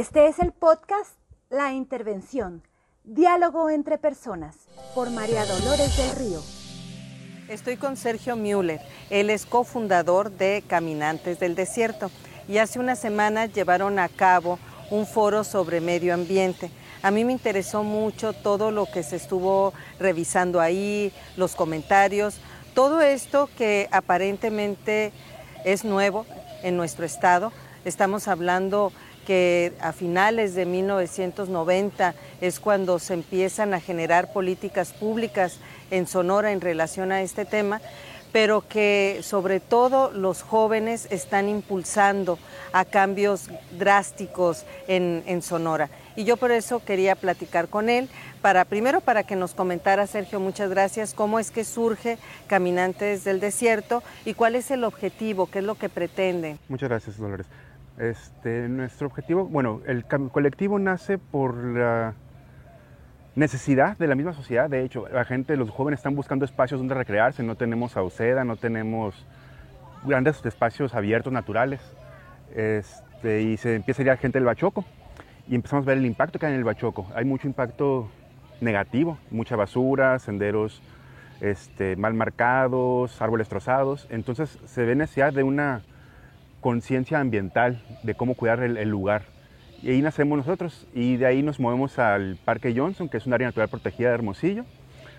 Este 0.00 0.28
es 0.28 0.38
el 0.38 0.52
podcast 0.52 1.10
La 1.50 1.74
Intervención, 1.74 2.62
Diálogo 3.04 3.68
entre 3.68 3.98
Personas, 3.98 4.56
por 4.94 5.10
María 5.10 5.44
Dolores 5.44 5.94
del 5.94 6.16
Río. 6.16 6.40
Estoy 7.50 7.76
con 7.76 7.98
Sergio 7.98 8.34
Müller, 8.34 8.80
él 9.10 9.28
es 9.28 9.44
cofundador 9.44 10.30
de 10.30 10.64
Caminantes 10.66 11.38
del 11.38 11.54
Desierto 11.54 12.10
y 12.48 12.56
hace 12.56 12.78
una 12.78 12.96
semana 12.96 13.44
llevaron 13.44 13.98
a 13.98 14.08
cabo 14.08 14.58
un 14.90 15.06
foro 15.06 15.44
sobre 15.44 15.82
medio 15.82 16.14
ambiente. 16.14 16.70
A 17.02 17.10
mí 17.10 17.26
me 17.26 17.32
interesó 17.32 17.82
mucho 17.82 18.32
todo 18.32 18.70
lo 18.70 18.86
que 18.86 19.02
se 19.02 19.16
estuvo 19.16 19.74
revisando 19.98 20.62
ahí, 20.62 21.12
los 21.36 21.54
comentarios, 21.54 22.40
todo 22.72 23.02
esto 23.02 23.50
que 23.54 23.86
aparentemente 23.92 25.12
es 25.66 25.84
nuevo 25.84 26.24
en 26.62 26.78
nuestro 26.78 27.04
estado. 27.04 27.52
Estamos 27.84 28.28
hablando 28.28 28.92
que 29.30 29.72
a 29.80 29.92
finales 29.92 30.56
de 30.56 30.66
1990 30.66 32.16
es 32.40 32.58
cuando 32.58 32.98
se 32.98 33.14
empiezan 33.14 33.74
a 33.74 33.80
generar 33.80 34.32
políticas 34.32 34.92
públicas 34.92 35.60
en 35.92 36.08
Sonora 36.08 36.50
en 36.50 36.60
relación 36.60 37.12
a 37.12 37.22
este 37.22 37.44
tema, 37.44 37.80
pero 38.32 38.66
que 38.66 39.20
sobre 39.22 39.60
todo 39.60 40.10
los 40.10 40.42
jóvenes 40.42 41.06
están 41.12 41.48
impulsando 41.48 42.40
a 42.72 42.84
cambios 42.84 43.50
drásticos 43.78 44.64
en, 44.88 45.22
en 45.26 45.42
Sonora. 45.42 45.90
Y 46.16 46.24
yo 46.24 46.36
por 46.36 46.50
eso 46.50 46.84
quería 46.84 47.14
platicar 47.14 47.68
con 47.68 47.88
él, 47.88 48.08
para 48.42 48.64
primero 48.64 49.00
para 49.00 49.22
que 49.22 49.36
nos 49.36 49.54
comentara, 49.54 50.08
Sergio, 50.08 50.40
muchas 50.40 50.70
gracias, 50.70 51.14
cómo 51.14 51.38
es 51.38 51.52
que 51.52 51.62
surge 51.62 52.18
Caminantes 52.48 53.22
del 53.22 53.38
Desierto 53.38 54.02
y 54.24 54.34
cuál 54.34 54.56
es 54.56 54.72
el 54.72 54.82
objetivo, 54.82 55.46
qué 55.46 55.60
es 55.60 55.64
lo 55.64 55.76
que 55.76 55.88
pretende. 55.88 56.58
Muchas 56.68 56.88
gracias, 56.88 57.16
Dolores. 57.16 57.46
Este, 58.00 58.66
nuestro 58.70 59.08
objetivo, 59.08 59.44
bueno, 59.44 59.82
el 59.86 60.06
colectivo 60.06 60.78
nace 60.78 61.18
por 61.18 61.54
la 61.54 62.14
necesidad 63.34 63.98
de 63.98 64.06
la 64.06 64.14
misma 64.14 64.32
sociedad. 64.32 64.70
De 64.70 64.82
hecho, 64.82 65.06
la 65.12 65.26
gente, 65.26 65.54
los 65.58 65.68
jóvenes 65.68 66.00
están 66.00 66.16
buscando 66.16 66.46
espacios 66.46 66.80
donde 66.80 66.94
recrearse. 66.94 67.42
No 67.42 67.56
tenemos 67.56 67.92
Sauceda, 67.92 68.42
no 68.42 68.56
tenemos 68.56 69.26
grandes 70.06 70.42
espacios 70.46 70.94
abiertos, 70.94 71.30
naturales. 71.30 71.80
Este, 72.54 73.42
y 73.42 73.58
se 73.58 73.74
empieza 73.74 74.00
a 74.00 74.04
ir 74.04 74.10
a 74.12 74.16
gente 74.16 74.38
del 74.38 74.46
Bachoco. 74.46 74.86
Y 75.46 75.54
empezamos 75.54 75.84
a 75.84 75.88
ver 75.88 75.98
el 75.98 76.06
impacto 76.06 76.38
que 76.38 76.46
hay 76.46 76.52
en 76.52 76.58
el 76.58 76.64
Bachoco. 76.64 77.06
Hay 77.14 77.26
mucho 77.26 77.48
impacto 77.48 78.08
negativo, 78.62 79.18
mucha 79.30 79.56
basura, 79.56 80.18
senderos 80.18 80.80
este, 81.42 81.96
mal 81.96 82.14
marcados, 82.14 83.20
árboles 83.20 83.50
trozados. 83.50 84.06
Entonces 84.08 84.58
se 84.64 84.86
ve 84.86 84.94
necesidad 84.94 85.34
de 85.34 85.42
una 85.42 85.82
conciencia 86.60 87.20
ambiental 87.20 87.82
de 88.02 88.14
cómo 88.14 88.34
cuidar 88.34 88.62
el, 88.62 88.88
lugar. 88.88 89.22
Y 89.82 89.90
ahí 89.90 90.02
nacemos 90.02 90.38
nosotros 90.38 90.86
y 90.94 91.16
de 91.16 91.26
ahí 91.26 91.42
nos 91.42 91.58
movemos 91.58 91.98
al 91.98 92.36
Parque 92.44 92.74
Johnson, 92.76 93.08
que 93.08 93.16
es 93.16 93.26
un 93.26 93.32
área 93.32 93.48
natural 93.48 93.68
protegida 93.68 94.08
de 94.08 94.14
Hermosillo, 94.14 94.64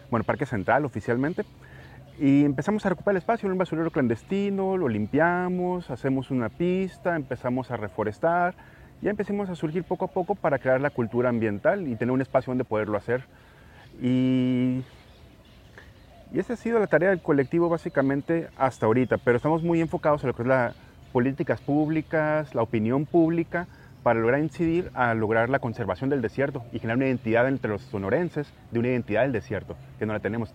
bueno, 0.09 0.23
Parque 0.23 0.45
Central 0.45 0.85
oficialmente, 0.85 1.43
y 2.19 2.45
empezamos 2.45 2.85
a 2.85 2.89
recuperar 2.89 3.13
el 3.13 3.17
espacio, 3.17 3.47
en 3.47 3.53
un 3.53 3.57
basurero 3.57 3.89
clandestino, 3.89 4.77
lo 4.77 4.87
limpiamos, 4.87 5.89
hacemos 5.89 6.29
una 6.29 6.49
pista, 6.49 7.15
empezamos 7.15 7.71
a 7.71 7.77
reforestar, 7.77 8.53
ya 9.01 9.09
empecemos 9.09 9.49
a 9.49 9.55
surgir 9.55 9.83
poco 9.83 10.05
a 10.05 10.07
poco 10.09 10.35
para 10.35 10.59
crear 10.59 10.79
la 10.79 10.91
cultura 10.91 11.29
ambiental 11.29 11.87
y 11.87 11.95
tener 11.95 12.11
un 12.11 12.21
espacio 12.21 12.51
donde 12.51 12.63
poderlo 12.63 12.97
hacer. 12.97 13.23
Y, 13.99 14.83
y 16.31 16.39
esa 16.39 16.53
ha 16.53 16.57
sido 16.57 16.77
la 16.77 16.87
tarea 16.87 17.09
del 17.09 17.21
colectivo 17.21 17.69
básicamente 17.69 18.49
hasta 18.55 18.85
ahorita, 18.85 19.17
pero 19.17 19.37
estamos 19.37 19.63
muy 19.63 19.81
enfocados 19.81 20.23
en 20.23 20.27
lo 20.27 20.35
que 20.35 20.43
es 20.43 20.47
la 20.47 20.73
políticas 21.11 21.61
públicas, 21.61 22.53
la 22.55 22.61
opinión 22.61 23.05
pública, 23.05 23.67
para 24.03 24.19
lograr 24.19 24.41
incidir 24.41 24.89
a 24.93 25.13
lograr 25.13 25.49
la 25.49 25.59
conservación 25.59 26.09
del 26.09 26.21
desierto 26.21 26.63
y 26.71 26.79
generar 26.79 26.97
una 26.97 27.07
identidad 27.07 27.47
entre 27.47 27.69
los 27.69 27.81
sonorenses 27.83 28.51
de 28.71 28.79
una 28.79 28.89
identidad 28.89 29.21
del 29.21 29.31
desierto, 29.31 29.75
que 29.99 30.05
no 30.05 30.13
la 30.13 30.19
tenemos. 30.19 30.53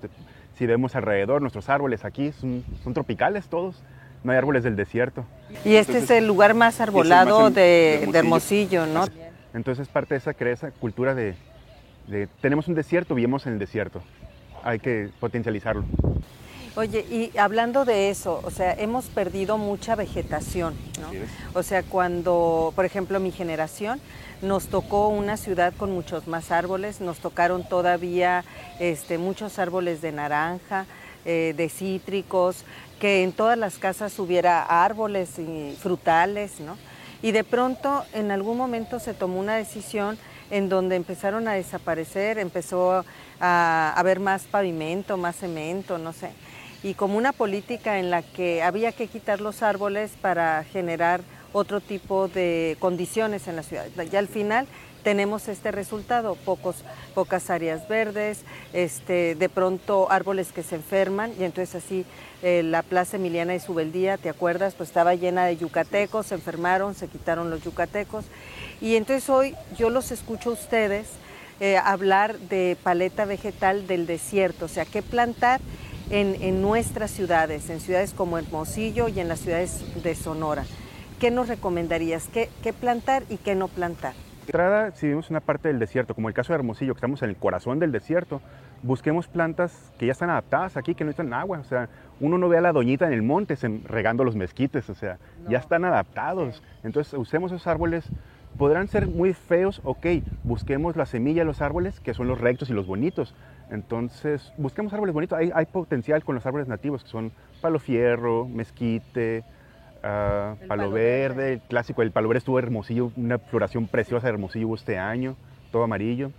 Si 0.59 0.67
vemos 0.67 0.97
alrededor, 0.97 1.41
nuestros 1.43 1.69
árboles 1.69 2.05
aquí 2.05 2.33
son, 2.33 2.65
tropicales 2.93 3.47
todos, 3.49 3.83
no 4.25 4.33
hay 4.33 4.39
árboles 4.39 4.65
del 4.65 4.75
desierto. 4.75 5.25
Y 5.65 5.77
este 5.77 5.99
es 5.99 6.11
el 6.11 6.27
lugar 6.27 6.55
más 6.55 6.81
arbolado 6.81 7.51
de, 7.51 8.09
Hermosillo, 8.13 8.87
¿no? 8.87 9.05
Entonces 9.55 9.87
es 9.87 9.89
parte 9.89 10.15
de 10.15 10.19
esa, 10.19 10.33
esa 10.33 10.71
cultura 10.73 11.15
de, 11.15 11.35
de 12.09 12.29
tenemos 12.41 12.69
un 12.69 12.75
desierto, 12.75 13.15
vivimos 13.15 13.47
en 13.47 13.55
el 13.55 13.59
desierto, 13.59 14.03
hay 14.65 14.81
que 14.81 15.09
potencializarlo. 15.21 15.85
Oye, 16.77 17.07
y 17.11 17.39
hablando 17.39 17.87
de 17.87 18.11
eso, 18.11 18.43
o 18.45 18.51
sea, 18.51 18.75
hemos 18.75 19.07
perdido 19.07 19.57
mucha 19.57 19.95
vegetación, 19.95 20.75
¿no? 21.01 21.09
O 21.59 21.63
sea, 21.63 21.83
cuando, 21.83 22.71
por 22.77 22.85
ejemplo, 22.85 23.19
mi 23.19 23.33
generación 23.33 23.99
nos 24.43 24.67
tocó 24.67 25.09
una 25.09 25.39
ciudad 25.39 25.73
con 25.75 25.91
muchos 25.93 26.27
más 26.27 26.51
árboles, 26.51 27.01
nos 27.01 27.19
tocaron 27.21 27.67
todavía 27.67 28.45
este, 28.79 29.17
muchos 29.17 29.59
árboles 29.59 30.03
de 30.03 30.13
naranja, 30.13 30.85
eh, 31.25 31.55
de 31.57 31.71
cítricos, 31.71 32.65
que 33.01 33.23
en 33.23 33.33
todas 33.33 33.57
las 33.57 33.79
casas 33.79 34.19
hubiera 34.19 34.63
árboles 34.63 35.39
y 35.39 35.75
frutales, 35.81 36.61
¿no? 36.61 36.77
Y 37.23 37.33
de 37.33 37.43
pronto, 37.43 38.05
en 38.13 38.31
algún 38.31 38.59
momento 38.59 39.01
se 39.01 39.15
tomó 39.15 39.41
una 39.41 39.57
decisión 39.57 40.19
en 40.51 40.69
donde 40.69 40.97
empezaron 40.97 41.49
a 41.49 41.55
desaparecer, 41.55 42.39
empezó 42.39 43.03
a 43.41 43.95
haber 43.97 44.21
más 44.21 44.43
pavimento, 44.43 45.17
más 45.17 45.37
cemento, 45.37 45.97
no 45.97 46.13
sé 46.13 46.29
y 46.87 46.95
como 46.95 47.19
una 47.19 47.33
política 47.33 47.99
en 47.99 48.11
la 48.11 48.23
que 48.23 48.63
había 48.63 48.93
que 48.93 49.09
quitar 49.09 49.41
los 49.41 49.65
árboles 49.65 50.13
para 50.23 50.63
generar 50.63 51.21
otro 51.53 51.81
tipo 51.81 52.29
de 52.29 52.77
condiciones 52.79 53.49
en 53.49 53.57
la 53.57 53.65
ciudad. 53.65 53.87
Ya 54.13 54.21
al 54.21 54.29
final 54.29 54.69
tenemos 55.03 55.49
este 55.49 55.73
resultado, 55.73 56.37
pocos, 56.37 56.85
pocas 57.13 57.51
áreas 57.51 57.89
verdes, 57.89 58.43
este, 58.73 59.35
de 59.35 59.49
pronto 59.49 60.13
árboles 60.13 60.53
que 60.53 60.63
se 60.63 60.77
enferman 60.77 61.33
y 61.41 61.43
entonces 61.43 61.75
así 61.75 62.05
eh, 62.45 62.63
la 62.63 62.85
Plaza 62.85 63.17
Emiliana 63.17 63.55
de 63.55 63.59
Subeldía, 63.59 64.17
¿te 64.17 64.29
acuerdas? 64.29 64.75
Pues 64.77 64.91
estaba 64.91 65.17
llena 65.17 65.45
de 65.45 65.57
yucatecos, 65.57 66.27
se 66.27 66.37
enfermaron, 66.37 66.95
se 66.95 67.09
quitaron 67.09 67.51
los 67.51 67.65
yucatecos 67.65 68.27
y 68.81 68.95
entonces 68.95 69.29
hoy 69.29 69.57
yo 69.77 69.91
los 69.91 70.13
escucho 70.13 70.51
a 70.51 70.53
ustedes 70.53 71.09
eh, 71.59 71.79
hablar 71.79 72.39
de 72.39 72.77
paleta 72.81 73.25
vegetal 73.25 73.89
del 73.89 74.07
desierto, 74.07 74.67
o 74.67 74.69
sea, 74.69 74.85
qué 74.85 75.03
plantar 75.03 75.61
en, 76.11 76.63
nuestras 76.63 77.11
ciudades, 77.11 77.69
en 77.71 77.81
ciudades 77.81 78.13
como 78.13 78.39
Hermosillo 78.39 79.09
y 79.09 79.21
en 79.21 79.29
las 79.29 79.41
ciudades 79.41 79.85
de 80.03 80.15
Sonora. 80.15 80.65
¿Qué 81.19 81.31
nos 81.31 81.49
recomendarías? 81.49 82.29
¿Qué, 82.29 82.73
plantar 82.73 83.25
y 83.29 83.39
qué 83.39 83.55
no 83.55 83.69
plantar? 83.69 84.15
entrada, 84.47 84.93
si 84.93 85.07
vivimos 85.07 85.29
una 85.29 85.41
parte 85.41 85.67
del 85.67 85.81
desierto, 85.81 86.15
como 86.15 86.29
el 86.29 86.35
caso 86.35 86.53
de 86.53 86.59
Hermosillo, 86.61 86.95
que 86.95 86.99
estamos 86.99 87.21
en 87.23 87.31
el 87.31 87.37
corazón 87.37 87.81
del 87.81 87.91
desierto, 87.91 88.41
busquemos 88.85 89.27
plantas 89.27 89.93
que 89.99 90.07
ya 90.07 90.13
están 90.13 90.31
adaptadas 90.31 90.77
aquí, 90.77 90.95
que 90.95 91.03
no 91.03 91.09
necesitan 91.09 91.35
agua. 91.35 91.59
O 91.59 91.65
sea, 91.65 91.89
uno 92.21 92.39
no 92.39 92.49
ve 92.49 92.59
a 92.59 92.61
la 92.61 92.73
doñita 92.73 93.09
en 93.09 93.13
el 93.13 93.23
monte 93.23 93.57
regando 93.85 94.23
los 94.23 94.37
mezquites, 94.37 94.89
o 94.89 94.95
sea, 94.95 95.19
ya 95.49 95.59
están 95.59 95.85
adaptados. 95.85 96.63
Entonces, 96.85 97.15
usemos 97.15 97.51
esos 97.51 97.67
árboles. 97.67 98.09
Podrán 98.57 98.89
ser 98.89 99.07
muy 99.07 99.35
feos, 99.35 99.83
ok, 99.85 100.07
busquemos 100.45 100.97
la 100.97 101.05
semilla 101.05 101.43
de 101.43 101.47
los 101.47 101.61
árboles, 101.61 102.01
que 102.01 102.15
son 102.15 102.29
los 102.29 102.41
rectos 102.41 102.71
y 102.71 102.73
los 102.73 102.87
bonitos, 102.87 103.35
entonces, 103.71 104.53
busquemos 104.57 104.93
árboles 104.93 105.15
bonitos. 105.15 105.39
Hay, 105.39 105.67
potencial 105.67 106.25
con 106.25 106.35
los 106.35 106.47
árboles 106.47 106.69
nativos, 106.69 107.03
que 107.03 107.11
son 107.11 107.33
palo 107.61 107.79
fierro, 107.79 108.47
mezquite, 108.47 109.43
ah, 110.03 110.55
palo, 110.69 110.91
verde, 110.91 111.55
el 111.55 111.61
clásico. 111.61 112.03
El 112.03 112.13
palo 112.13 112.29
verde 112.29 112.39
estuvo 112.39 112.59
hermosillo, 112.59 113.11
una 113.17 113.39
floración 113.39 113.89
preciosa 113.89 114.27
de 114.27 114.35
hermosillo 114.35 114.75
este 114.75 114.99
año, 114.99 115.37
todo 115.73 115.83
amarillo. 115.83 116.31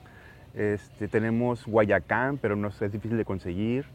Este, 0.54 1.08
tenemos 1.08 1.66
guayacán, 1.66 2.38
pero 2.38 2.56
no 2.56 2.70
es 2.70 2.92
difícil 2.92 3.18
de 3.18 3.26
conseguir. 3.26 3.86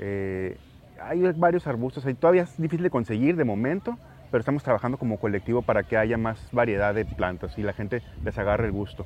Eh, 0.00 0.56
hay 1.00 1.20
varios 1.36 1.66
arbustos, 1.66 2.04
todavía 2.18 2.42
es 2.42 2.56
difícil 2.56 2.84
de 2.84 2.90
conseguir 2.90 3.36
de 3.36 3.44
momento, 3.44 3.98
pero 4.32 4.40
estamos 4.40 4.62
trabajando 4.62 4.96
como 4.96 5.18
colectivo 5.18 5.60
para 5.60 5.82
que 5.82 5.98
haya 5.98 6.16
más 6.16 6.38
variedad 6.52 6.94
de 6.94 7.04
plantas 7.04 7.56
y 7.58 7.62
la 7.62 7.74
gente 7.74 8.02
les 8.24 8.36
agarre 8.38 8.66
el 8.66 8.72
gusto. 8.72 9.04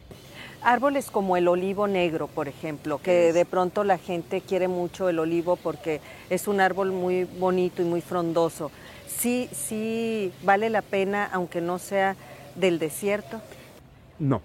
Árboles 0.62 1.10
como 1.10 1.36
el 1.36 1.48
olivo 1.48 1.88
negro, 1.88 2.28
por 2.28 2.46
ejemplo, 2.46 2.98
que 2.98 3.32
de 3.32 3.44
pronto 3.44 3.82
la 3.82 3.98
gente 3.98 4.40
quiere 4.40 4.68
mucho 4.68 5.08
el 5.08 5.18
olivo 5.18 5.56
porque 5.56 6.00
es 6.30 6.46
un 6.46 6.60
árbol 6.60 6.92
muy 6.92 7.24
bonito 7.24 7.82
y 7.82 7.84
muy 7.84 8.00
frondoso. 8.00 8.70
Sí, 9.08 9.48
sí 9.52 10.32
vale 10.44 10.70
la 10.70 10.82
pena, 10.82 11.28
aunque 11.32 11.60
no 11.60 11.78
sea 11.78 12.14
del 12.54 12.78
desierto. 12.78 13.40
No. 14.20 14.40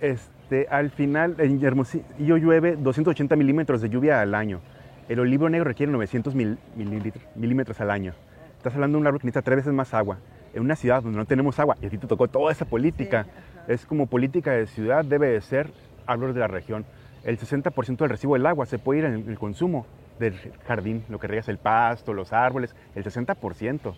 Este, 0.00 0.66
al 0.70 0.90
final, 0.90 1.36
en 1.38 1.64
Hermosillo 1.64 2.36
llueve 2.36 2.74
280 2.74 3.36
milímetros 3.36 3.80
de 3.80 3.90
lluvia 3.90 4.20
al 4.20 4.34
año. 4.34 4.60
El 5.08 5.20
olivo 5.20 5.48
negro 5.48 5.66
requiere 5.66 5.92
900 5.92 6.34
milímetros 6.34 7.80
al 7.80 7.92
año. 7.92 8.14
Estás 8.60 8.74
hablando 8.74 8.98
de 8.98 9.00
un 9.00 9.06
árbol 9.06 9.20
que 9.20 9.26
necesita 9.26 9.40
tres 9.40 9.56
veces 9.56 9.72
más 9.72 9.94
agua. 9.94 10.18
En 10.52 10.60
una 10.60 10.76
ciudad 10.76 11.02
donde 11.02 11.16
no 11.16 11.24
tenemos 11.24 11.58
agua, 11.58 11.78
y 11.80 11.86
a 11.86 11.88
ti 11.88 11.96
te 11.96 12.06
tocó 12.06 12.28
toda 12.28 12.52
esa 12.52 12.66
política 12.66 13.24
es 13.66 13.86
como 13.86 14.06
política 14.06 14.52
de 14.52 14.66
ciudad, 14.66 15.02
debe 15.02 15.28
de 15.28 15.40
ser 15.40 15.70
árboles 16.06 16.34
de 16.34 16.40
la 16.42 16.46
región. 16.46 16.84
El 17.24 17.38
60% 17.38 17.96
del 17.96 18.10
recibo 18.10 18.34
del 18.34 18.44
agua 18.44 18.66
se 18.66 18.78
puede 18.78 18.98
ir 18.98 19.06
en 19.06 19.30
el 19.30 19.38
consumo 19.38 19.86
del 20.18 20.34
jardín, 20.66 21.04
lo 21.08 21.18
que 21.18 21.26
riegas 21.26 21.48
el 21.48 21.56
pasto, 21.56 22.12
los 22.12 22.34
árboles, 22.34 22.76
el 22.94 23.02
60%. 23.02 23.94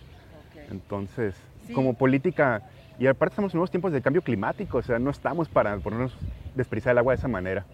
Entonces, 0.71 1.35
como 1.75 1.93
política 1.95 2.63
Y 2.97 3.07
aparte 3.07 3.33
estamos 3.33 3.53
en 3.53 3.57
nuevos 3.57 3.69
tiempos 3.69 3.91
de 3.91 4.01
cambio 4.01 4.21
climático, 4.21 4.77
o 4.77 4.81
sea, 4.81 4.97
no 4.97 5.09
estamos 5.09 5.49
para 5.49 5.75
ponernos 5.79 6.15
desperdiciar 6.55 6.93
el 6.93 6.99
agua 6.99 7.11
de 7.11 7.17
esa 7.17 7.27
manera. 7.27 7.65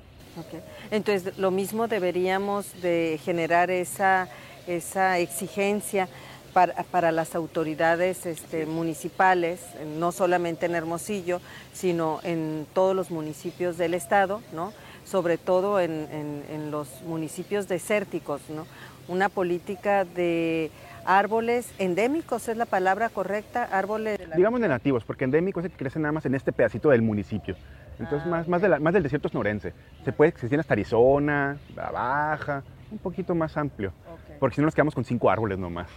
Entonces, 0.90 1.38
lo 1.38 1.52
mismo 1.52 1.88
deberíamos 1.88 2.82
de 2.82 3.20
generar 3.24 3.70
esa, 3.70 4.28
esa 4.66 5.20
exigencia 5.20 6.10
para, 6.54 6.84
para, 6.84 7.12
las 7.12 7.36
autoridades 7.36 8.26
este, 8.26 8.66
municipales, 8.66 9.62
no 9.98 10.12
solamente 10.12 10.66
en 10.66 10.76
Hermosillo, 10.76 11.42
sino 11.74 12.20
en 12.24 12.68
todos 12.74 12.96
los 12.96 13.12
municipios 13.12 13.78
del 13.78 13.94
estado, 13.94 14.42
¿no? 14.54 14.74
sobre 15.06 15.38
todo 15.38 15.80
en, 15.80 16.08
en, 16.12 16.44
en 16.52 16.72
los 16.72 17.02
municipios 17.04 17.68
desérticos, 17.68 18.42
¿no? 18.50 18.66
una 19.08 19.30
política 19.30 20.06
de 20.06 20.72
árboles 21.06 21.74
endémicos, 21.80 22.48
es 22.48 22.58
la 22.58 22.66
palabra 22.66 23.10
correcta, 23.10 23.64
árboles... 23.64 24.18
De 24.20 24.36
Digamos 24.36 24.62
de 24.62 24.68
nativos, 24.68 25.04
porque 25.04 25.26
endémicos 25.26 25.66
es 25.66 25.72
que 25.72 25.78
crecen 25.78 26.04
nada 26.04 26.12
más 26.12 26.26
en 26.26 26.36
este 26.36 26.52
pedacito 26.52 26.90
del 26.90 27.02
municipio. 27.02 27.56
Entonces, 28.00 28.28
ah, 28.28 28.30
más, 28.30 28.48
más, 28.48 28.62
de 28.62 28.70
la, 28.70 28.80
más, 28.80 28.94
del 28.94 29.04
desierto 29.04 29.28
sonorense. 29.28 29.74
Se 30.06 30.14
puede 30.14 30.30
existir 30.30 30.60
hasta 30.60 30.74
Arizona, 30.74 31.58
la 31.76 31.92
Baja, 31.92 32.64
un 32.92 32.98
poquito 33.00 33.36
más 33.36 33.58
amplio. 33.58 33.92
Okay. 34.24 34.38
Porque 34.40 34.56
si 34.56 34.62
no 34.62 34.66
nos 34.66 34.76
quedamos 34.76 34.96
con 34.96 35.04
cinco 35.04 35.30
árboles 35.30 35.58
nomás. 35.58 35.88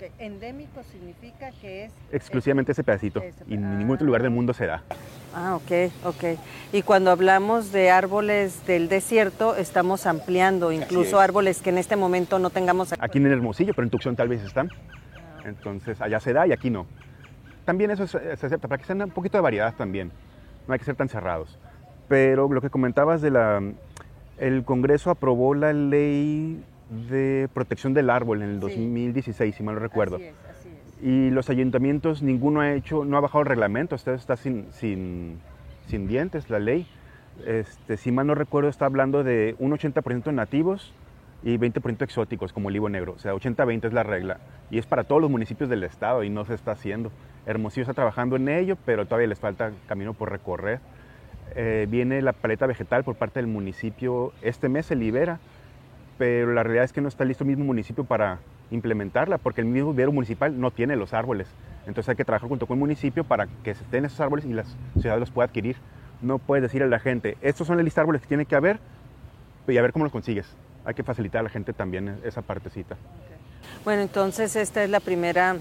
Ok, 0.00 0.10
endémico 0.18 0.82
significa 0.84 1.50
que 1.60 1.84
es... 1.84 1.92
Exclusivamente 2.10 2.72
ese, 2.72 2.82
pedacito. 2.82 3.20
Ese, 3.20 3.44
y 3.46 3.54
en 3.54 3.78
ningún 3.78 3.96
otro 3.96 4.06
lugar 4.06 4.22
del 4.22 4.30
mundo 4.30 4.54
se 4.54 4.64
da. 4.64 4.82
Ah, 5.34 5.56
ok, 5.56 5.92
ok. 6.04 6.38
Y 6.72 6.80
cuando 6.80 7.10
hablamos 7.10 7.70
de 7.70 7.90
árboles 7.90 8.66
del 8.66 8.88
desierto, 8.88 9.56
estamos 9.56 10.06
ampliando 10.06 10.72
incluso 10.72 11.20
árboles 11.20 11.60
que 11.60 11.68
en 11.68 11.76
este 11.76 11.96
momento 11.96 12.38
no 12.38 12.48
tengamos... 12.48 12.94
Aquí 12.98 13.18
en 13.18 13.26
el 13.26 13.32
Hermosillo, 13.32 13.74
pero 13.74 13.84
en 13.84 13.90
Tucson 13.90 14.16
tal 14.16 14.28
vez 14.28 14.42
están. 14.42 14.70
Entonces, 15.44 16.00
allá 16.00 16.18
se 16.18 16.32
da 16.32 16.46
y 16.46 16.52
aquí 16.52 16.70
no. 16.70 16.86
También 17.66 17.90
eso 17.90 18.06
se 18.06 18.18
acepta, 18.32 18.68
para 18.68 18.78
que 18.78 18.86
sea 18.86 18.96
un 18.96 19.10
poquito 19.10 19.36
de 19.36 19.42
variedad 19.42 19.74
también. 19.74 20.12
No 20.66 20.72
hay 20.72 20.78
que 20.78 20.86
ser 20.86 20.96
tan 20.96 21.10
cerrados. 21.10 21.58
Pero 22.08 22.48
lo 22.50 22.62
que 22.62 22.70
comentabas 22.70 23.20
de 23.20 23.30
la... 23.30 23.62
El 24.38 24.64
Congreso 24.64 25.10
aprobó 25.10 25.54
la 25.54 25.74
ley 25.74 26.64
de 26.90 27.48
protección 27.54 27.94
del 27.94 28.10
árbol 28.10 28.42
en 28.42 28.50
el 28.50 28.60
2016, 28.60 29.54
sí. 29.54 29.58
si 29.58 29.62
mal 29.62 29.76
no 29.76 29.80
recuerdo. 29.80 30.16
Así 30.16 30.24
es, 30.26 30.34
así 30.50 30.68
es. 30.68 31.02
Y 31.02 31.30
los 31.30 31.48
ayuntamientos, 31.48 32.22
ninguno 32.22 32.60
ha 32.60 32.72
hecho, 32.74 33.04
no 33.04 33.16
ha 33.16 33.20
bajado 33.20 33.42
el 33.42 33.48
reglamento, 33.48 33.94
está, 33.94 34.14
está 34.14 34.36
sin, 34.36 34.66
sin, 34.72 35.40
sin, 35.86 36.08
dientes 36.08 36.50
la 36.50 36.58
ley. 36.58 36.86
Este, 37.46 37.96
si 37.96 38.12
mal 38.12 38.26
no 38.26 38.34
recuerdo, 38.34 38.68
está 38.68 38.84
hablando 38.84 39.24
de 39.24 39.54
un 39.58 39.72
80% 39.72 40.32
nativos 40.34 40.92
y 41.42 41.56
20% 41.56 42.02
exóticos, 42.02 42.52
como 42.52 42.68
el 42.68 42.74
olivo 42.74 42.88
negro. 42.88 43.12
O 43.12 43.18
sea, 43.18 43.34
80-20 43.34 43.86
es 43.86 43.92
la 43.92 44.02
regla. 44.02 44.38
Y 44.70 44.78
es 44.78 44.86
para 44.86 45.04
todos 45.04 45.22
los 45.22 45.30
municipios 45.30 45.70
del 45.70 45.84
estado 45.84 46.22
y 46.22 46.28
no 46.28 46.44
se 46.44 46.54
está 46.54 46.72
haciendo. 46.72 47.10
Hermosillo 47.46 47.82
está 47.82 47.94
trabajando 47.94 48.36
en 48.36 48.48
ello, 48.48 48.76
pero 48.84 49.06
todavía 49.06 49.28
les 49.28 49.38
falta 49.38 49.72
camino 49.88 50.12
por 50.12 50.30
recorrer. 50.30 50.80
Eh, 51.56 51.86
viene 51.88 52.20
la 52.20 52.32
paleta 52.32 52.66
vegetal 52.66 53.04
por 53.04 53.16
parte 53.16 53.40
del 53.40 53.46
municipio. 53.46 54.32
Este 54.42 54.68
mes 54.68 54.86
se 54.86 54.96
libera 54.96 55.40
pero 56.20 56.52
la 56.52 56.62
realidad 56.62 56.84
es 56.84 56.92
que 56.92 57.00
no 57.00 57.08
está 57.08 57.24
listo 57.24 57.44
el 57.44 57.48
mismo 57.48 57.64
municipio 57.64 58.04
para 58.04 58.40
implementarla, 58.70 59.38
porque 59.38 59.62
el 59.62 59.66
mismo 59.66 59.92
vivero 59.92 60.12
municipal 60.12 60.60
no 60.60 60.70
tiene 60.70 60.94
los 60.94 61.14
árboles. 61.14 61.48
Entonces 61.86 62.10
hay 62.10 62.16
que 62.16 62.26
trabajar 62.26 62.46
junto 62.46 62.66
con 62.66 62.76
el 62.76 62.80
municipio 62.80 63.24
para 63.24 63.46
que 63.64 63.74
se 63.74 63.82
estén 63.84 64.04
esos 64.04 64.20
árboles 64.20 64.44
y 64.44 64.52
las 64.52 64.66
ciudades 65.00 65.18
los 65.18 65.30
pueda 65.30 65.46
adquirir. 65.46 65.76
No 66.20 66.36
puedes 66.36 66.60
decir 66.60 66.82
a 66.82 66.86
la 66.86 66.98
gente, 66.98 67.38
estos 67.40 67.66
son 67.66 67.78
la 67.78 67.82
lista 67.82 68.02
de 68.02 68.02
árboles 68.02 68.20
que 68.20 68.28
tiene 68.28 68.44
que 68.44 68.54
haber 68.54 68.80
y 69.66 69.78
a 69.78 69.80
ver 69.80 69.94
cómo 69.94 70.04
los 70.04 70.12
consigues. 70.12 70.44
Hay 70.84 70.92
que 70.92 71.02
facilitar 71.02 71.40
a 71.40 71.44
la 71.44 71.48
gente 71.48 71.72
también 71.72 72.20
esa 72.22 72.42
partecita. 72.42 72.98
Bueno, 73.86 74.02
entonces 74.02 74.56
esta 74.56 74.84
es 74.84 74.90
la 74.90 75.00
primera 75.00 75.56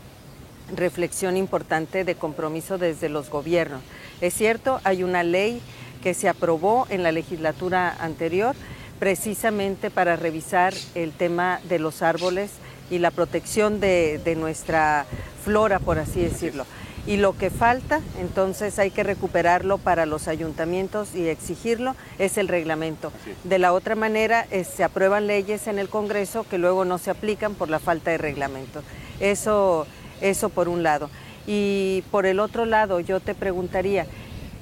reflexión 0.75 1.37
importante 1.37 2.03
de 2.03 2.15
compromiso 2.15 2.77
desde 2.77 3.07
los 3.07 3.29
gobiernos. 3.29 3.79
Es 4.19 4.33
cierto, 4.33 4.81
hay 4.83 5.03
una 5.03 5.23
ley 5.23 5.61
que 6.03 6.13
se 6.13 6.27
aprobó 6.27 6.85
en 6.89 7.01
la 7.01 7.13
legislatura 7.13 7.95
anterior 8.01 8.57
precisamente 8.99 9.89
para 9.89 10.15
revisar 10.15 10.73
el 10.93 11.13
tema 11.13 11.59
de 11.69 11.79
los 11.79 12.01
árboles 12.01 12.51
y 12.89 12.99
la 12.99 13.11
protección 13.11 13.79
de, 13.79 14.19
de, 14.23 14.35
nuestra 14.35 15.05
flora, 15.43 15.79
por 15.79 15.99
así 15.99 16.21
decirlo. 16.21 16.65
Y 17.07 17.17
lo 17.17 17.35
que 17.35 17.49
falta, 17.49 18.01
entonces 18.19 18.77
hay 18.77 18.91
que 18.91 19.03
recuperarlo 19.03 19.77
para 19.77 20.05
los 20.05 20.27
ayuntamientos 20.27 21.15
y 21.15 21.27
exigirlo, 21.27 21.95
es 22.19 22.37
el 22.37 22.47
reglamento. 22.47 23.11
De 23.43 23.57
la 23.57 23.73
otra 23.73 23.95
manera, 23.95 24.45
es, 24.51 24.67
se 24.67 24.83
aprueban 24.83 25.25
leyes 25.25 25.67
en 25.67 25.79
el 25.79 25.89
Congreso 25.89 26.45
que 26.47 26.57
luego 26.57 26.85
no 26.85 26.97
se 26.97 27.09
aplican 27.09 27.55
por 27.55 27.69
la 27.69 27.79
falta 27.79 28.11
de 28.11 28.17
reglamento. 28.17 28.83
Eso, 29.19 29.87
eso 30.21 30.49
por 30.49 30.67
un 30.67 30.83
lado. 30.83 31.09
Y 31.47 32.03
por 32.11 32.25
el 32.27 32.39
otro 32.39 32.65
lado, 32.65 32.99
yo 32.99 33.19
te 33.19 33.33
preguntaría, 33.33 34.05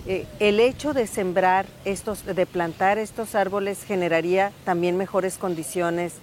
eh, 0.08 0.26
el 0.40 0.62
hecho 0.62 0.94
de 0.94 1.06
sembrar 1.06 1.66
estos, 1.84 2.26
de 2.26 2.46
plantar 2.46 2.98
estos 2.98 3.36
árboles 3.36 3.84
generaría 3.84 4.54
también 4.64 4.96
mejores 4.96 5.38
condiciones 5.38 6.16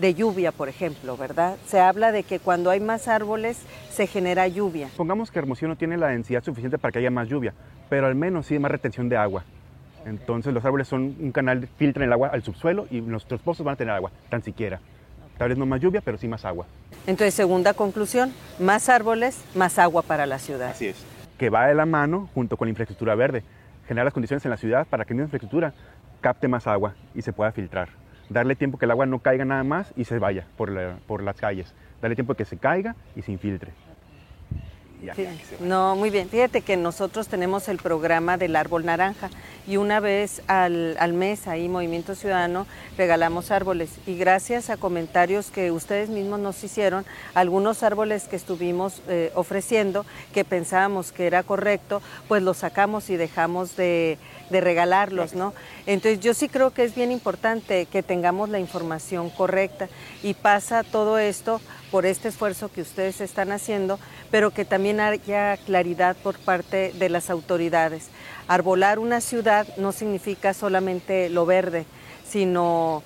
de 0.00 0.14
lluvia, 0.14 0.52
por 0.52 0.70
ejemplo, 0.70 1.18
¿verdad? 1.18 1.56
Se 1.66 1.78
habla 1.78 2.12
de 2.12 2.22
que 2.22 2.38
cuando 2.38 2.70
hay 2.70 2.80
más 2.80 3.08
árboles 3.08 3.58
se 3.90 4.06
genera 4.06 4.48
lluvia. 4.48 4.88
Pongamos 4.96 5.30
que 5.30 5.38
Hermosillo 5.38 5.68
no 5.68 5.76
tiene 5.76 5.98
la 5.98 6.08
densidad 6.08 6.42
suficiente 6.42 6.78
para 6.78 6.92
que 6.92 7.00
haya 7.00 7.10
más 7.10 7.28
lluvia, 7.28 7.52
pero 7.90 8.06
al 8.06 8.14
menos 8.14 8.46
sí 8.46 8.54
hay 8.54 8.60
más 8.60 8.70
retención 8.70 9.10
de 9.10 9.18
agua. 9.18 9.44
Okay. 10.00 10.12
Entonces 10.12 10.54
los 10.54 10.64
árboles 10.64 10.88
son 10.88 11.14
un 11.20 11.30
canal, 11.30 11.68
filtran 11.76 12.06
el 12.06 12.12
agua 12.14 12.28
al 12.28 12.42
subsuelo 12.42 12.86
y 12.90 13.02
nuestros 13.02 13.42
pozos 13.42 13.64
van 13.66 13.74
a 13.74 13.76
tener 13.76 13.92
agua, 13.92 14.12
tan 14.30 14.42
siquiera. 14.42 14.80
Tal 15.36 15.50
vez 15.50 15.58
no 15.58 15.66
más 15.66 15.82
lluvia, 15.82 16.00
pero 16.00 16.16
sí 16.16 16.26
más 16.26 16.46
agua. 16.46 16.66
Entonces, 17.06 17.34
segunda 17.34 17.74
conclusión, 17.74 18.32
más 18.58 18.88
árboles, 18.88 19.38
más 19.54 19.78
agua 19.78 20.00
para 20.00 20.24
la 20.24 20.38
ciudad. 20.38 20.70
Así 20.70 20.86
es 20.86 21.15
que 21.38 21.50
va 21.50 21.66
de 21.66 21.74
la 21.74 21.86
mano 21.86 22.28
junto 22.34 22.56
con 22.56 22.66
la 22.66 22.70
infraestructura 22.70 23.14
verde. 23.14 23.42
Generar 23.86 24.06
las 24.06 24.14
condiciones 24.14 24.44
en 24.44 24.50
la 24.50 24.56
ciudad 24.56 24.86
para 24.86 25.04
que 25.04 25.14
la 25.14 25.22
infraestructura 25.22 25.72
capte 26.20 26.48
más 26.48 26.66
agua 26.66 26.94
y 27.14 27.22
se 27.22 27.32
pueda 27.32 27.52
filtrar. 27.52 27.88
Darle 28.28 28.56
tiempo 28.56 28.78
que 28.78 28.86
el 28.86 28.90
agua 28.90 29.06
no 29.06 29.20
caiga 29.20 29.44
nada 29.44 29.62
más 29.62 29.92
y 29.96 30.04
se 30.04 30.18
vaya 30.18 30.46
por, 30.56 30.72
por 31.06 31.22
las 31.22 31.36
calles. 31.36 31.74
Darle 32.02 32.16
tiempo 32.16 32.34
que 32.34 32.44
se 32.44 32.56
caiga 32.56 32.96
y 33.14 33.22
se 33.22 33.32
infiltre. 33.32 33.72
Sí. 35.14 35.26
No, 35.60 35.96
muy 35.96 36.10
bien. 36.10 36.28
Fíjate 36.28 36.62
que 36.62 36.76
nosotros 36.76 37.28
tenemos 37.28 37.68
el 37.68 37.78
programa 37.78 38.36
del 38.36 38.56
árbol 38.56 38.84
naranja 38.84 39.30
y 39.66 39.76
una 39.76 40.00
vez 40.00 40.42
al, 40.46 40.96
al, 40.98 41.12
mes 41.12 41.48
ahí 41.48 41.68
Movimiento 41.68 42.14
Ciudadano 42.14 42.66
regalamos 42.96 43.50
árboles 43.50 43.90
y 44.06 44.16
gracias 44.16 44.70
a 44.70 44.76
comentarios 44.76 45.50
que 45.50 45.70
ustedes 45.70 46.08
mismos 46.08 46.40
nos 46.40 46.62
hicieron, 46.62 47.04
algunos 47.34 47.82
árboles 47.82 48.24
que 48.24 48.36
estuvimos 48.36 49.02
eh, 49.08 49.32
ofreciendo 49.34 50.06
que 50.32 50.44
pensábamos 50.44 51.12
que 51.12 51.26
era 51.26 51.42
correcto, 51.42 52.00
pues 52.28 52.42
los 52.42 52.58
sacamos 52.58 53.10
y 53.10 53.16
dejamos 53.16 53.76
de, 53.76 54.18
de 54.50 54.60
regalarlos, 54.60 55.34
¿no? 55.34 55.52
Entonces 55.86 56.20
yo 56.20 56.34
sí 56.34 56.48
creo 56.48 56.70
que 56.70 56.84
es 56.84 56.94
bien 56.94 57.10
importante 57.10 57.86
que 57.86 58.02
tengamos 58.02 58.48
la 58.48 58.58
información 58.58 59.30
correcta 59.30 59.88
y 60.22 60.34
pasa 60.34 60.82
todo 60.84 61.18
esto 61.18 61.60
por 61.90 62.06
este 62.06 62.28
esfuerzo 62.28 62.70
que 62.70 62.82
ustedes 62.82 63.20
están 63.20 63.52
haciendo, 63.52 63.98
pero 64.30 64.50
que 64.50 64.64
también 64.64 65.00
haya 65.00 65.56
claridad 65.56 66.16
por 66.22 66.38
parte 66.38 66.92
de 66.98 67.08
las 67.08 67.30
autoridades. 67.30 68.08
Arbolar 68.48 68.98
una 68.98 69.20
ciudad 69.20 69.66
no 69.76 69.92
significa 69.92 70.54
solamente 70.54 71.28
lo 71.28 71.46
verde, 71.46 71.86
sino 72.28 73.02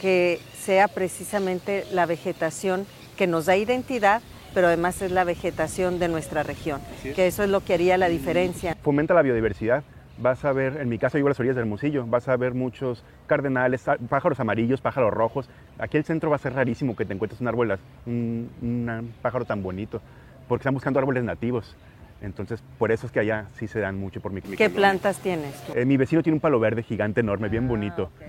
que 0.00 0.40
sea 0.60 0.88
precisamente 0.88 1.84
la 1.92 2.06
vegetación 2.06 2.86
que 3.16 3.26
nos 3.26 3.46
da 3.46 3.56
identidad, 3.56 4.22
pero 4.54 4.68
además 4.68 5.00
es 5.02 5.10
la 5.10 5.24
vegetación 5.24 5.98
de 5.98 6.08
nuestra 6.08 6.42
región, 6.42 6.80
que 7.14 7.26
eso 7.26 7.42
es 7.42 7.50
lo 7.50 7.60
que 7.64 7.74
haría 7.74 7.96
la 7.96 8.08
diferencia. 8.08 8.76
Fomenta 8.82 9.14
la 9.14 9.22
biodiversidad. 9.22 9.84
Vas 10.18 10.44
a 10.44 10.52
ver, 10.52 10.78
en 10.78 10.88
mi 10.88 10.98
caso 10.98 11.18
vivo 11.18 11.28
a 11.28 11.30
las 11.30 11.40
orillas 11.40 11.56
del 11.56 11.64
Hermosillo, 11.64 12.06
vas 12.06 12.26
a 12.28 12.36
ver 12.36 12.54
muchos 12.54 13.04
cardenales, 13.26 13.84
pájaros 14.08 14.40
amarillos, 14.40 14.80
pájaros 14.80 15.12
rojos. 15.12 15.48
Aquí 15.78 15.98
el 15.98 16.04
centro 16.04 16.30
va 16.30 16.36
a 16.36 16.38
ser 16.38 16.54
rarísimo 16.54 16.96
que 16.96 17.04
te 17.04 17.12
encuentres 17.12 17.40
un 17.40 17.48
árbol, 17.48 17.78
un, 18.06 18.50
un 18.62 19.12
pájaro 19.20 19.44
tan 19.44 19.62
bonito, 19.62 20.00
porque 20.48 20.62
están 20.62 20.74
buscando 20.74 20.98
árboles 21.00 21.22
nativos. 21.22 21.76
Entonces, 22.22 22.62
por 22.78 22.92
eso 22.92 23.06
es 23.06 23.12
que 23.12 23.20
allá 23.20 23.46
sí 23.58 23.68
se 23.68 23.80
dan 23.80 23.98
mucho 23.98 24.22
por 24.22 24.32
mi 24.32 24.40
¿Qué 24.40 24.70
plantas 24.70 25.18
tienes? 25.18 25.54
Eh, 25.74 25.84
mi 25.84 25.98
vecino 25.98 26.22
tiene 26.22 26.36
un 26.36 26.40
palo 26.40 26.58
verde 26.58 26.82
gigante, 26.82 27.20
enorme, 27.20 27.50
bien 27.50 27.64
ah, 27.64 27.68
bonito. 27.68 28.10
Okay. 28.16 28.28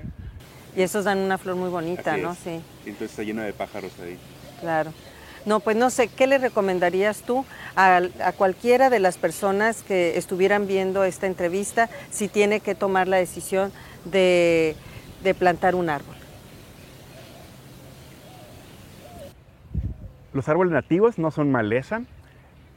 Y 0.76 0.82
esos 0.82 1.06
dan 1.06 1.20
una 1.20 1.38
flor 1.38 1.56
muy 1.56 1.70
bonita, 1.70 2.14
Así 2.14 2.22
¿no? 2.22 2.32
Es. 2.34 2.38
Sí. 2.40 2.62
Entonces 2.86 3.12
está 3.12 3.24
lleno 3.24 3.42
de 3.44 3.54
pájaros 3.54 3.98
ahí. 4.02 4.18
Claro. 4.60 4.92
No, 5.48 5.62
pues 5.62 5.78
no 5.78 5.90
sé, 5.90 6.10
¿qué 6.10 6.28
le 6.28 6.40
recomendarías 6.40 7.22
tú 7.22 7.46
a, 7.78 8.02
cualquiera 8.36 8.90
de 8.90 9.00
las 9.00 9.18
personas 9.18 9.82
que 9.82 10.18
estuvieran 10.18 10.68
viendo 10.68 11.06
esta 11.06 11.26
entrevista 11.26 11.88
si 12.12 12.28
tiene 12.28 12.60
que 12.60 12.76
tomar 12.76 13.08
la 13.08 13.16
decisión 13.16 13.72
de, 14.04 14.76
de 15.24 15.34
plantar 15.34 15.74
un 15.74 15.90
árbol? 15.90 16.16
Los 20.34 20.50
árboles 20.50 20.74
nativos 20.74 21.18
no 21.18 21.32
son 21.32 21.50
maleza, 21.50 22.02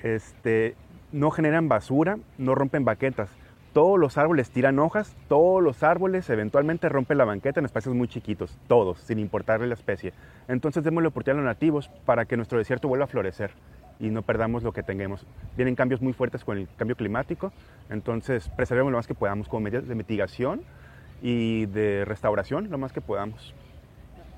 este, 0.04 0.76
no 1.10 1.32
generan 1.32 1.68
basura, 1.68 2.18
no 2.38 2.54
rompen 2.54 2.84
baquetas. 2.84 3.30
Todos 3.72 4.00
los 4.00 4.18
árboles 4.18 4.50
tiran 4.50 4.80
hojas, 4.80 5.14
todos 5.28 5.62
los 5.62 5.84
árboles 5.84 6.28
eventualmente 6.28 6.88
rompen 6.88 7.18
la 7.18 7.24
banqueta 7.24 7.60
en 7.60 7.66
espacios 7.66 7.94
muy 7.94 8.08
chiquitos, 8.08 8.58
todos, 8.66 8.98
sin 8.98 9.20
importarle 9.20 9.68
la 9.68 9.74
especie. 9.74 10.12
Entonces 10.48 10.82
démosle 10.82 11.08
oportunidad 11.08 11.40
a 11.40 11.44
los 11.44 11.54
nativos 11.54 11.88
para 12.04 12.24
que 12.24 12.36
nuestro 12.36 12.58
desierto 12.58 12.88
vuelva 12.88 13.04
a 13.04 13.08
florecer 13.08 13.52
y 14.00 14.10
no 14.10 14.22
perdamos 14.22 14.64
lo 14.64 14.72
que 14.72 14.82
tengamos. 14.82 15.24
Vienen 15.56 15.76
cambios 15.76 16.02
muy 16.02 16.12
fuertes 16.12 16.42
con 16.42 16.58
el 16.58 16.68
cambio 16.76 16.96
climático, 16.96 17.52
entonces 17.90 18.48
preservemos 18.56 18.90
lo 18.90 18.98
más 18.98 19.06
que 19.06 19.14
podamos 19.14 19.48
como 19.48 19.60
medidas 19.60 19.86
de 19.86 19.94
mitigación 19.94 20.62
y 21.22 21.66
de 21.66 22.04
restauración 22.04 22.70
lo 22.70 22.78
más 22.78 22.92
que 22.92 23.00
podamos. 23.00 23.54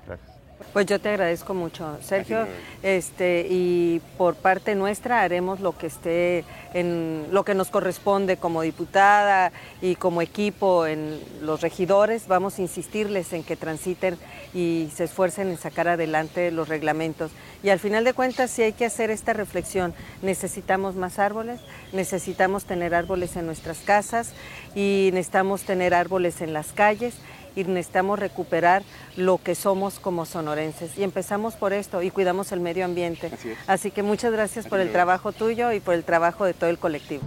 Gracias. 0.05 0.32
Pues 0.71 0.87
yo 0.87 0.99
te 0.99 1.09
agradezco 1.09 1.53
mucho, 1.53 1.97
Sergio, 2.01 2.47
este, 2.81 3.45
y 3.49 4.01
por 4.17 4.35
parte 4.35 4.73
nuestra 4.73 5.21
haremos 5.21 5.59
lo 5.59 5.77
que 5.77 5.87
esté 5.87 6.45
en 6.73 7.27
lo 7.31 7.43
que 7.43 7.53
nos 7.53 7.69
corresponde 7.69 8.37
como 8.37 8.63
diputada 8.63 9.51
y 9.81 9.95
como 9.95 10.21
equipo 10.21 10.87
en 10.87 11.19
los 11.41 11.61
regidores. 11.61 12.27
Vamos 12.27 12.57
a 12.57 12.63
insistirles 12.63 13.33
en 13.33 13.43
que 13.43 13.55
transiten 13.55 14.17
y 14.53 14.89
se 14.95 15.03
esfuercen 15.03 15.49
en 15.49 15.57
sacar 15.57 15.87
adelante 15.87 16.49
los 16.49 16.69
reglamentos. 16.69 17.31
Y 17.61 17.69
al 17.69 17.79
final 17.79 18.03
de 18.03 18.13
cuentas, 18.13 18.49
si 18.49 18.63
hay 18.63 18.73
que 18.73 18.85
hacer 18.85 19.11
esta 19.11 19.33
reflexión, 19.33 19.93
necesitamos 20.23 20.95
más 20.95 21.19
árboles, 21.19 21.59
necesitamos 21.91 22.65
tener 22.65 22.95
árboles 22.95 23.35
en 23.35 23.45
nuestras 23.45 23.77
casas 23.79 24.33
y 24.73 25.11
necesitamos 25.13 25.63
tener 25.63 25.93
árboles 25.93 26.41
en 26.41 26.53
las 26.53 26.73
calles 26.73 27.13
y 27.55 27.63
necesitamos 27.63 28.19
recuperar 28.19 28.83
lo 29.15 29.37
que 29.37 29.55
somos 29.55 29.99
como 29.99 30.25
sonorenses. 30.25 30.97
Y 30.97 31.03
empezamos 31.03 31.55
por 31.55 31.73
esto 31.73 32.01
y 32.01 32.11
cuidamos 32.11 32.51
el 32.51 32.59
medio 32.59 32.85
ambiente. 32.85 33.31
Así, 33.67 33.91
que 33.91 34.03
muchas 34.03 34.31
gracias 34.31 34.67
por 34.67 34.79
el 34.79 34.91
trabajo 34.91 35.31
tuyo 35.31 35.71
y 35.71 35.79
por 35.79 35.93
el 35.93 36.03
trabajo 36.03 36.45
de 36.45 36.53
todo 36.53 36.69
el 36.69 36.77
colectivo. 36.77 37.23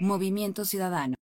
Movimiento 0.00 0.64
Ciudadano. 0.64 1.19